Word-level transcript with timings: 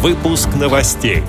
Выпуск 0.00 0.50
новостей. 0.54 1.24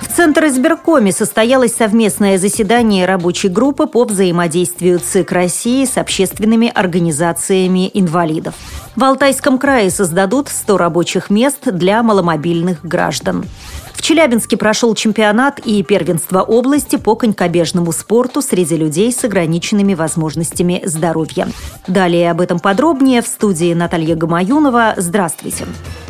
В 0.00 0.16
Центр 0.16 0.46
избиркоме 0.46 1.12
состоялось 1.12 1.76
совместное 1.76 2.38
заседание 2.38 3.06
рабочей 3.06 3.46
группы 3.46 3.86
по 3.86 4.02
взаимодействию 4.04 4.98
ЦИК 4.98 5.30
России 5.30 5.84
с 5.84 5.96
общественными 5.96 6.72
организациями 6.74 7.88
инвалидов. 7.94 8.56
В 8.96 9.04
Алтайском 9.04 9.58
крае 9.58 9.92
создадут 9.92 10.48
100 10.48 10.76
рабочих 10.76 11.30
мест 11.30 11.70
для 11.70 12.02
маломобильных 12.02 12.84
граждан. 12.84 13.44
В 13.92 14.02
Челябинске 14.02 14.56
прошел 14.56 14.96
чемпионат 14.96 15.60
и 15.60 15.84
первенство 15.84 16.42
области 16.42 16.96
по 16.96 17.14
конькобежному 17.14 17.92
спорту 17.92 18.42
среди 18.42 18.76
людей 18.76 19.12
с 19.12 19.22
ограниченными 19.22 19.94
возможностями 19.94 20.82
здоровья. 20.84 21.46
Далее 21.86 22.32
об 22.32 22.40
этом 22.40 22.58
подробнее 22.58 23.22
в 23.22 23.28
студии 23.28 23.72
Наталья 23.72 24.16
Гамаюнова. 24.16 24.94
Здравствуйте. 24.96 25.58
Здравствуйте. 25.58 26.07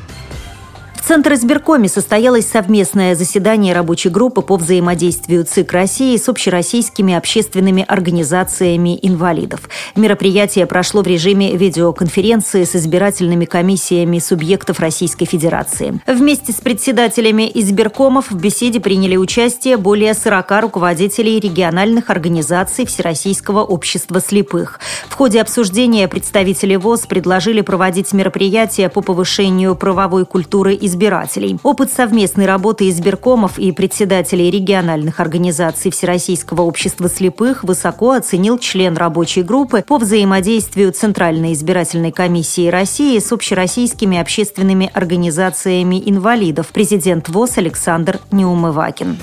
Центр 1.09 1.33
избиркоме 1.33 1.89
состоялось 1.89 2.47
совместное 2.47 3.15
заседание 3.15 3.73
рабочей 3.73 4.11
группы 4.11 4.43
по 4.43 4.59
взаимодействию 4.59 5.47
ЦИК 5.47 5.73
России 5.73 6.15
с 6.19 6.29
общероссийскими 6.29 7.15
общественными 7.15 7.83
организациями 7.89 8.99
инвалидов. 9.01 9.71
Мероприятие 9.97 10.67
прошло 10.67 11.01
в 11.01 11.07
режиме 11.07 11.57
видеоконференции 11.57 12.65
с 12.65 12.77
избирательными 12.77 13.47
комиссиями 13.47 14.19
субъектов 14.19 14.81
Российской 14.81 15.25
Федерации. 15.25 15.99
Вместе 16.07 16.53
с 16.53 16.57
председателями 16.57 17.51
избиркомов 17.55 18.31
в 18.31 18.39
беседе 18.39 18.79
приняли 18.79 19.17
участие 19.17 19.79
более 19.79 20.13
40 20.13 20.61
руководителей 20.61 21.41
региональных 21.41 22.11
организаций 22.11 22.85
Всероссийского 22.85 23.65
общества 23.65 24.21
слепых. 24.21 24.79
В 25.09 25.15
ходе 25.15 25.41
обсуждения 25.41 26.07
представители 26.07 26.77
ВОЗ 26.77 27.07
предложили 27.07 27.63
проводить 27.63 28.13
мероприятия 28.13 28.91
по 28.91 29.01
повышению 29.01 29.75
правовой 29.75 30.27
культуры 30.27 30.75
избиркомов 30.75 30.98
избирателей. 30.99 31.59
Опыт 31.63 31.93
совместной 31.93 32.47
работы 32.47 32.89
избиркомов 32.89 33.59
и 33.59 33.71
председателей 33.71 34.51
региональных 34.51 35.21
организаций 35.21 35.93
Всероссийского 35.93 36.63
общества 36.63 37.09
слепых 37.09 37.63
высоко 37.63 38.13
оценил 38.13 38.59
член 38.59 38.97
рабочей 38.97 39.43
группы 39.43 39.85
по 39.87 39.99
взаимодействию 39.99 40.93
Центральной 40.93 41.53
избирательной 41.53 42.11
комиссии 42.11 42.69
России 42.69 43.19
с 43.19 43.31
общероссийскими 43.33 44.19
общественными 44.19 44.91
организациями 44.93 46.03
инвалидов, 46.05 46.69
президент 46.73 47.29
ВОЗ 47.29 47.59
Александр 47.59 48.19
Неумывакин. 48.33 49.17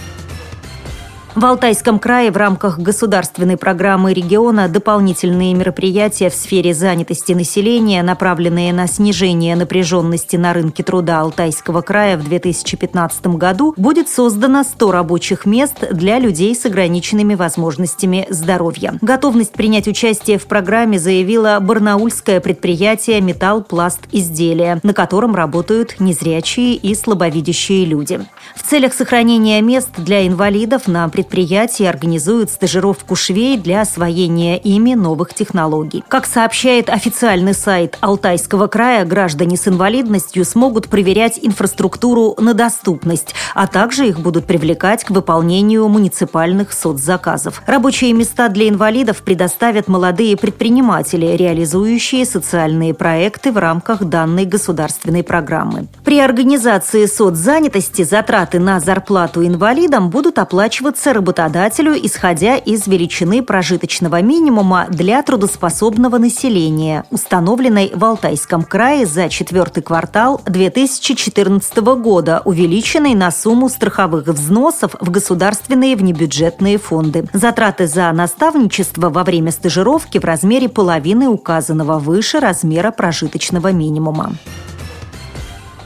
В 1.36 1.44
Алтайском 1.44 2.00
крае 2.00 2.32
в 2.32 2.38
рамках 2.38 2.80
государственной 2.80 3.58
программы 3.58 4.14
региона 4.14 4.70
дополнительные 4.70 5.54
мероприятия 5.54 6.30
в 6.30 6.34
сфере 6.34 6.74
занятости 6.74 7.34
населения, 7.34 8.02
направленные 8.04 8.72
на 8.72 8.88
снижение 8.88 9.58
напряженности 9.58 10.38
на 10.38 10.54
рынке 10.54 10.82
труда 10.82 11.20
Алтайского 11.20 11.82
края 11.82 12.18
в 12.18 12.24
2015 12.24 13.28
году, 13.36 13.74
будет 13.76 14.08
создано 14.08 14.64
100 14.64 14.92
рабочих 14.94 15.46
мест 15.46 15.76
для 15.92 16.20
людей 16.20 16.56
с 16.56 16.66
ограниченными 16.66 17.36
возможностями 17.36 18.26
здоровья. 18.30 18.98
Готовность 19.02 19.52
принять 19.52 19.90
участие 19.90 20.38
в 20.38 20.46
программе 20.46 21.00
заявило 21.00 21.58
барнаульское 21.60 22.40
предприятие 22.40 23.20
«Металл 23.20 23.62
Пласт 23.62 24.00
Изделия», 24.14 24.80
на 24.84 24.94
котором 24.94 25.36
работают 25.36 26.00
незрячие 26.00 26.76
и 26.76 26.96
слабовидящие 26.96 27.84
люди. 27.84 28.22
В 28.56 28.64
целях 28.64 28.94
сохранения 28.94 29.62
мест 29.62 29.90
для 29.98 30.26
инвалидов 30.26 30.88
на 30.88 31.10
предприятии 31.10 31.25
предприятия 31.26 31.90
организуют 31.90 32.52
стажировку 32.52 33.16
швей 33.16 33.58
для 33.58 33.82
освоения 33.82 34.60
ими 34.60 34.94
новых 34.94 35.34
технологий. 35.34 36.04
Как 36.08 36.28
сообщает 36.28 36.88
официальный 36.88 37.56
сайт 37.56 37.98
Алтайского 38.00 38.68
края, 38.68 39.06
граждане 39.06 39.58
с 39.58 39.68
инвалидностью 39.68 40.46
смогут 40.46 40.88
проверять 40.88 41.40
инфраструктуру 41.42 42.36
на 42.38 42.54
доступность, 42.54 43.34
а 43.56 43.66
также 43.66 44.08
их 44.08 44.20
будут 44.20 44.46
привлекать 44.46 45.04
к 45.04 45.10
выполнению 45.10 45.88
муниципальных 45.88 46.72
соцзаказов. 46.72 47.64
Рабочие 47.66 48.14
места 48.14 48.48
для 48.50 48.70
инвалидов 48.70 49.24
предоставят 49.24 49.88
молодые 49.88 50.38
предприниматели, 50.38 51.26
реализующие 51.26 52.26
социальные 52.26 52.94
проекты 52.94 53.52
в 53.52 53.58
рамках 53.58 54.04
данной 54.04 54.46
государственной 54.46 55.24
программы. 55.24 55.88
При 56.04 56.20
организации 56.20 57.08
соцзанятости 57.08 58.04
затраты 58.04 58.60
на 58.60 58.80
зарплату 58.80 59.44
инвалидам 59.44 60.12
будут 60.12 60.38
оплачиваться 60.38 61.15
работодателю, 61.16 61.94
исходя 61.96 62.58
из 62.58 62.88
величины 62.88 63.42
прожиточного 63.42 64.22
минимума 64.22 64.86
для 64.90 65.22
трудоспособного 65.24 66.18
населения, 66.18 67.06
установленной 67.10 67.92
в 67.96 68.06
Алтайском 68.06 68.64
крае 68.64 69.06
за 69.06 69.30
четвертый 69.30 69.82
квартал 69.82 70.42
2014 70.46 71.78
года, 71.78 72.42
увеличенной 72.46 73.16
на 73.16 73.32
сумму 73.32 73.70
страховых 73.70 74.28
взносов 74.28 74.96
в 75.00 75.10
государственные 75.10 75.96
внебюджетные 75.96 76.78
фонды. 76.78 77.28
Затраты 77.34 77.88
за 77.88 78.12
наставничество 78.12 79.10
во 79.10 79.24
время 79.24 79.52
стажировки 79.52 80.20
в 80.20 80.26
размере 80.26 80.70
половины 80.70 81.28
указанного 81.28 81.98
выше 81.98 82.40
размера 82.40 82.92
прожиточного 82.92 83.72
минимума. 83.72 84.36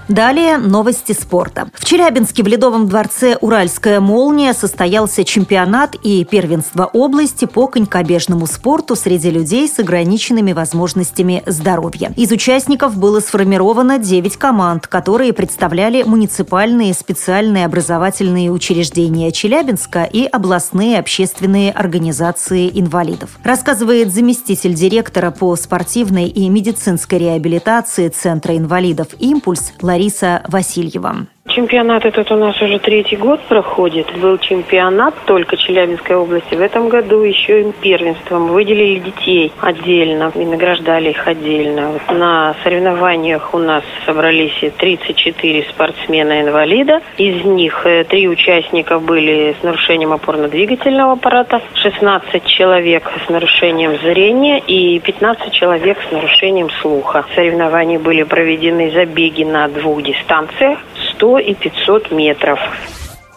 Далее 0.09 0.57
новости 0.57 1.11
спорта. 1.11 1.69
В 1.75 1.85
Челябинске 1.85 2.41
в 2.41 2.47
Ледовом 2.47 2.87
дворце 2.87 3.37
«Уральская 3.41 3.99
молния» 3.99 4.53
состоялся 4.53 5.23
чемпионат 5.23 5.95
и 6.01 6.25
первенство 6.25 6.89
области 6.91 7.45
по 7.45 7.67
конькобежному 7.67 8.47
спорту 8.47 8.95
среди 8.95 9.29
людей 9.29 9.67
с 9.67 9.77
ограниченными 9.77 10.51
возможностями 10.51 11.43
здоровья. 11.45 12.11
Из 12.15 12.31
участников 12.31 12.97
было 12.97 13.19
сформировано 13.19 13.99
9 13.99 14.35
команд, 14.37 14.87
которые 14.87 15.31
представляли 15.31 16.01
муниципальные 16.01 16.95
специальные 16.95 17.65
образовательные 17.65 18.49
учреждения 18.49 19.31
Челябинска 19.31 20.05
и 20.05 20.25
областные 20.25 20.97
общественные 20.97 21.71
организации 21.71 22.67
инвалидов. 22.73 23.37
Рассказывает 23.43 24.11
заместитель 24.11 24.73
директора 24.73 25.29
по 25.29 25.55
спортивной 25.55 26.29
и 26.29 26.49
медицинской 26.49 27.19
реабилитации 27.19 28.07
Центра 28.07 28.57
инвалидов 28.57 29.09
«Импульс» 29.19 29.71
Лариса 29.83 29.98
Лариса 29.99 30.41
Васильева. 30.47 31.27
Чемпионат 31.59 32.05
этот 32.05 32.31
у 32.31 32.37
нас 32.37 32.61
уже 32.61 32.79
третий 32.79 33.17
год 33.17 33.41
проходит. 33.41 34.07
Был 34.17 34.37
чемпионат 34.37 35.13
только 35.25 35.57
Челябинской 35.57 36.15
области. 36.15 36.55
В 36.55 36.61
этом 36.61 36.87
году 36.87 37.21
еще 37.21 37.59
и 37.59 37.71
первенством 37.73 38.47
выделили 38.47 38.99
детей 38.99 39.51
отдельно 39.59 40.31
и 40.35 40.45
награждали 40.45 41.09
их 41.09 41.27
отдельно. 41.27 41.89
Вот 41.89 42.17
на 42.17 42.55
соревнованиях 42.63 43.53
у 43.53 43.57
нас 43.57 43.83
собрались 44.05 44.57
34 44.77 45.65
спортсмена-инвалида. 45.71 47.01
Из 47.17 47.43
них 47.43 47.85
э, 47.85 48.05
три 48.05 48.29
участника 48.29 48.97
были 48.99 49.53
с 49.59 49.61
нарушением 49.61 50.13
опорно-двигательного 50.13 51.11
аппарата, 51.11 51.61
16 51.73 52.45
человек 52.45 53.11
с 53.25 53.29
нарушением 53.29 53.97
зрения 53.97 54.59
и 54.59 54.97
15 55.01 55.51
человек 55.51 55.97
с 56.07 56.11
нарушением 56.13 56.69
слуха. 56.81 57.25
Соревнования 57.35 57.99
были 57.99 58.23
проведены 58.23 58.91
забеги 58.91 59.43
на 59.43 59.67
двух 59.67 60.01
дистанциях 60.03 60.79
100 61.19 61.39
и 61.39 61.53
500 61.53 62.11
метров. 62.11 62.59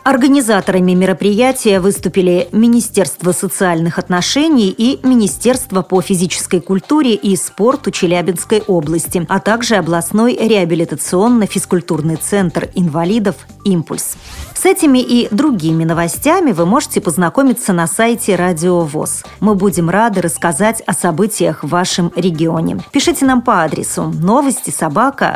Организаторами 0.04 0.92
мероприятия 0.92 1.78
выступили 1.78 2.48
Министерство 2.50 3.30
социальных 3.30 4.00
отношений 4.00 4.74
и 4.76 4.98
Министерство 5.06 5.82
по 5.82 6.00
физической 6.00 6.60
культуре 6.60 7.14
и 7.14 7.36
спорту 7.36 7.92
Челябинской 7.92 8.62
области, 8.66 9.24
а 9.28 9.38
также 9.38 9.76
областной 9.76 10.34
реабилитационно-физкультурный 10.34 12.16
центр 12.16 12.68
инвалидов 12.74 13.36
«Импульс». 13.64 14.16
С 14.54 14.64
этими 14.64 14.98
и 14.98 15.28
другими 15.30 15.84
новостями 15.84 16.52
вы 16.52 16.66
можете 16.66 17.00
познакомиться 17.00 17.72
на 17.72 17.86
сайте 17.86 18.36
Радио 18.36 18.80
ВОЗ. 18.80 19.24
Мы 19.40 19.54
будем 19.54 19.90
рады 19.90 20.20
рассказать 20.20 20.82
о 20.86 20.92
событиях 20.92 21.62
в 21.62 21.68
вашем 21.68 22.12
регионе. 22.14 22.78
Пишите 22.92 23.24
нам 23.24 23.42
по 23.42 23.62
адресу 23.62 24.04
новости 24.04 24.70
собака 24.70 25.34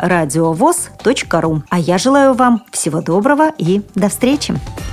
ру. 1.41 1.63
А 1.69 1.79
я 1.79 1.97
желаю 1.97 2.33
вам 2.33 2.63
всего 2.71 3.01
доброго 3.01 3.51
и 3.57 3.81
до 3.95 4.09
встречи! 4.09 4.56
time. 4.59 4.86